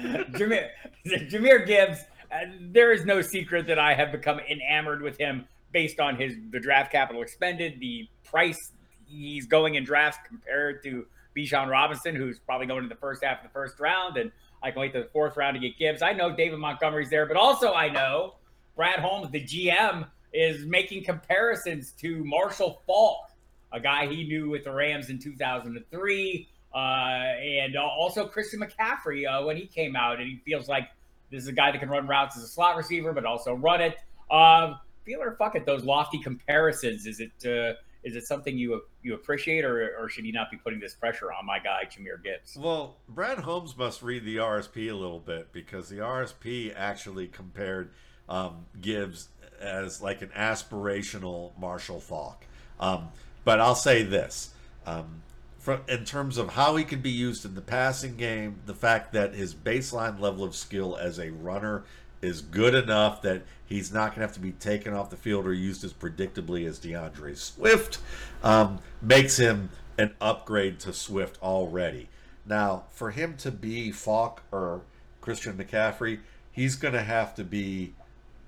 [0.00, 0.68] Jahmyr,
[1.06, 1.98] Jahmyr Gibbs.
[2.32, 6.34] Uh, there is no secret that I have become enamored with him based on his
[6.50, 8.72] the draft capital expended, the price
[9.06, 13.38] he's going in drafts compared to Bijan Robinson, who's probably going in the first half
[13.38, 14.30] of the first round, and
[14.62, 16.02] I can wait to the fourth round to get Gibbs.
[16.02, 18.34] I know David Montgomery's there, but also I know
[18.76, 23.30] Brad Holmes, the GM, is making comparisons to Marshall Faulk,
[23.72, 29.44] a guy he knew with the Rams in 2003, uh, and also Christian McCaffrey uh,
[29.44, 30.88] when he came out, and he feels like
[31.30, 33.80] this is a guy that can run routes as a slot receiver, but also run
[33.80, 33.98] it.
[34.30, 34.74] Uh,
[35.04, 37.06] feel or fuck it, those lofty comparisons.
[37.06, 40.56] Is it uh, is it something you you appreciate, or, or should you not be
[40.56, 42.56] putting this pressure on my guy Jahmyr Gibbs?
[42.56, 47.90] Well, Brad Holmes must read the RSP a little bit because the RSP actually compared
[48.28, 49.28] um, Gibbs
[49.60, 52.44] as like an aspirational Marshall Faulk.
[52.78, 53.08] Um,
[53.44, 54.50] but I'll say this.
[54.86, 55.22] Um,
[55.58, 59.12] from, in terms of how he can be used in the passing game, the fact
[59.12, 61.84] that his baseline level of skill as a runner
[62.20, 65.46] is good enough that he's not going to have to be taken off the field
[65.46, 67.98] or used as predictably as D'Andre Swift
[68.42, 72.08] um, makes him an upgrade to Swift already.
[72.46, 74.82] Now, for him to be Faulk or
[75.20, 77.94] Christian McCaffrey, he's going to have to be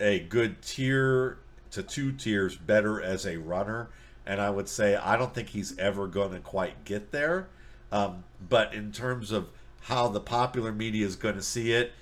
[0.01, 1.39] a good tier
[1.73, 3.89] to two tiers better as a runner.
[4.27, 7.49] And I would say I don't think he's ever going to quite get there.
[7.93, 9.49] Um, but in terms of
[9.83, 11.93] how the popular media is going to see it,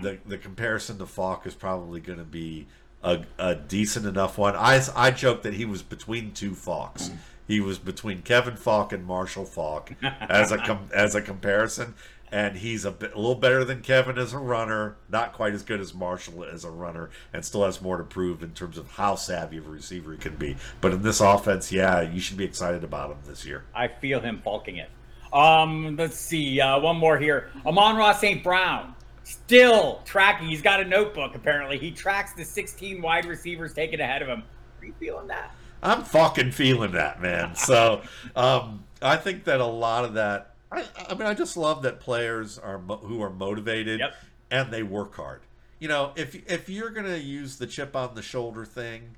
[0.00, 2.66] the the comparison to Faulk is probably going to be
[3.02, 4.56] a, a decent enough one.
[4.56, 7.10] I, I joke that he was between two Faulks.
[7.46, 11.94] He was between Kevin Faulk and Marshall Faulk as a com, as a comparison,
[12.30, 15.62] and he's a, bit, a little better than Kevin as a runner, not quite as
[15.62, 18.90] good as Marshall as a runner, and still has more to prove in terms of
[18.90, 20.56] how savvy of a receiver he can be.
[20.82, 23.64] But in this offense, yeah, you should be excited about him this year.
[23.74, 24.90] I feel him bulking it.
[25.32, 26.60] Um, let's see.
[26.60, 27.50] Uh, one more here.
[27.64, 28.42] Amon-Ra St.
[28.42, 28.94] Brown
[29.28, 30.48] still tracking.
[30.48, 31.34] He's got a notebook.
[31.34, 34.42] Apparently, he tracks the 16 wide receivers taken ahead of him.
[34.80, 35.54] Are you feeling that?
[35.82, 37.54] I'm fucking feeling that, man.
[37.54, 38.02] So
[38.34, 40.54] um, I think that a lot of that.
[40.72, 44.14] I, I mean, I just love that players are mo- who are motivated Yep.
[44.50, 45.40] and they work hard.
[45.78, 49.14] You know, if if you're gonna use the chip on the shoulder thing,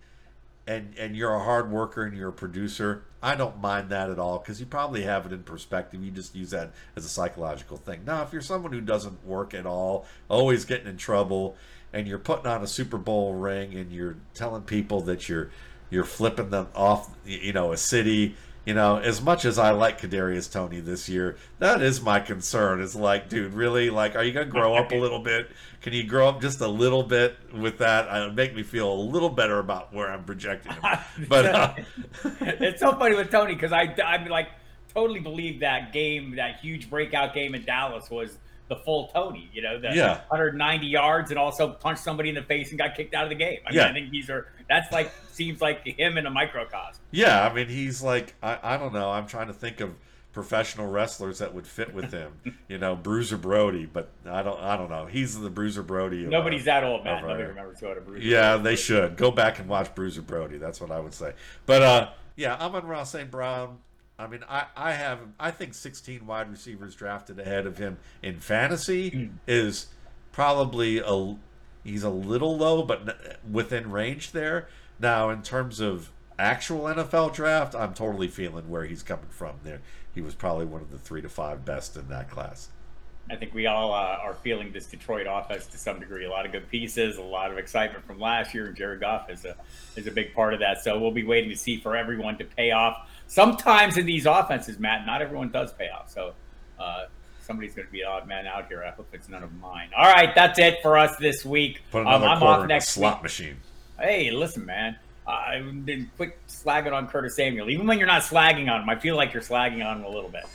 [0.67, 4.19] and and you're a hard worker and you're a producer, I don't mind that at
[4.19, 6.03] all because you probably have it in perspective.
[6.03, 8.05] You just use that as a psychological thing.
[8.05, 11.57] Now, if you're someone who doesn't work at all, always getting in trouble,
[11.93, 15.51] and you're putting on a Super Bowl ring and you're telling people that you're
[15.91, 18.37] you're flipping them off, you know, a city.
[18.65, 22.83] You know, as much as I like Kadarius Toney this year, that is my concern.
[22.83, 23.89] It's like, dude, really?
[23.89, 25.51] Like, are you gonna grow up a little bit?
[25.81, 28.07] Can you grow up just a little bit with that?
[28.15, 30.99] It would make me feel a little better about where I'm projecting him.
[31.29, 31.75] But uh,
[32.41, 34.49] it's so funny with Toney because I I'm like
[34.95, 38.37] totally believe that game, that huge breakout game in Dallas was
[38.71, 39.51] the full Toney.
[39.53, 40.21] You know, the Yeah.
[40.29, 43.35] 190 yards and also punched somebody in the face and got kicked out of the
[43.35, 43.59] game.
[43.67, 43.89] I mean, Yeah.
[43.89, 47.03] I think these are that's like seems like him in a microcosm.
[47.11, 49.11] yeah, I mean, he's like, I, I don't know.
[49.11, 49.91] I'm trying to think of
[50.33, 52.33] professional wrestlers that would fit with him.
[52.69, 55.07] you know, Bruiser Brody, but I don't, I don't know.
[55.07, 56.25] He's the Bruiser Brody.
[56.27, 57.23] Nobody's our- that old, man.
[57.23, 58.25] Nobody remembers who had a bruise.
[58.25, 60.57] Yeah, they should go back and watch Bruiser Brody.
[60.59, 61.33] That's what I would say.
[61.67, 63.29] But uh, yeah, Amon-Ra St.
[63.31, 63.79] Brown.
[64.21, 68.39] I mean, I, I have I think 16 wide receivers drafted ahead of him in
[68.41, 69.87] fantasy is
[70.31, 71.37] probably a
[71.83, 74.69] he's a little low, but within range there.
[74.99, 79.57] Now, in terms of actual NFL draft, I'm totally feeling where he's coming from.
[79.65, 79.81] There,
[80.15, 82.69] he was probably one of the three to five best in that class.
[83.31, 86.25] I think we all uh, are feeling this Detroit offense to some degree.
[86.25, 89.31] A lot of good pieces, a lot of excitement from last year, and Jared Goff
[89.31, 89.57] is a
[89.97, 90.83] is a big part of that.
[90.83, 93.09] So we'll be waiting to see for everyone to pay off.
[93.31, 96.11] Sometimes in these offenses, Matt, not everyone does pay off.
[96.11, 96.33] So
[96.81, 97.05] uh,
[97.41, 98.83] somebody's going to be an odd man out here.
[98.83, 99.91] I hope it's none of mine.
[99.97, 101.81] All right, that's it for us this week.
[101.93, 103.23] Put another um, I'm quarter off in next the slot week.
[103.23, 103.57] machine.
[104.01, 104.97] Hey, listen, man.
[105.29, 107.71] I didn't quit slagging on Curtis Samuel.
[107.71, 110.11] Even when you're not slagging on him, I feel like you're slagging on him a
[110.11, 110.47] little bit.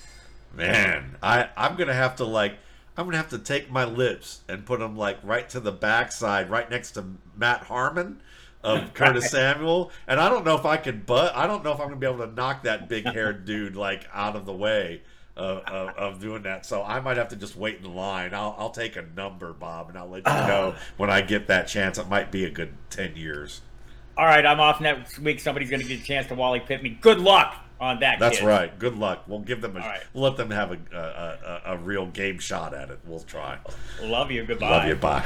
[0.53, 2.57] Man, I I'm gonna have to like
[2.97, 6.49] I'm gonna have to take my lips and put them like right to the backside,
[6.49, 7.05] right next to
[7.38, 8.19] Matt Harmon
[8.66, 11.80] of Curtis Samuel, and I don't know if I could, but I don't know if
[11.80, 15.01] I'm gonna be able to knock that big haired dude like out of the way
[15.38, 16.66] of, of, of doing that.
[16.66, 18.34] So I might have to just wait in line.
[18.34, 21.68] I'll I'll take a number, Bob, and I'll let you know when I get that
[21.68, 21.97] chance.
[21.97, 23.61] It might be a good ten years.
[24.18, 25.41] All right, I'm off next week.
[25.41, 26.97] Somebody's going to get a chance to Wally Pipp me.
[27.01, 28.18] Good luck on that.
[28.18, 28.47] That's kid.
[28.47, 28.80] right.
[28.80, 29.26] Good luck.
[29.28, 30.03] We'll give them a right.
[30.13, 32.99] we'll let them have a, a, a, a real game shot at it.
[33.05, 33.57] We'll try.
[34.01, 34.45] Love you.
[34.45, 34.70] Goodbye.
[34.70, 34.95] Love you.
[34.95, 35.26] Bye.